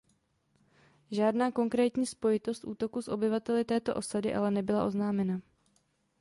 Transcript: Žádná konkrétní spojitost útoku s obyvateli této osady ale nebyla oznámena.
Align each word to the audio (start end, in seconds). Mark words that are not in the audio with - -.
Žádná 1.11 1.51
konkrétní 1.51 2.05
spojitost 2.05 2.65
útoku 2.65 3.01
s 3.01 3.07
obyvateli 3.07 3.63
této 3.65 3.95
osady 3.95 4.35
ale 4.35 4.51
nebyla 4.51 4.85
oznámena. 4.85 5.41